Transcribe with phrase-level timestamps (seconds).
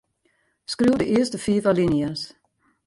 [0.71, 2.21] Skriuw de earste fiif alinea's.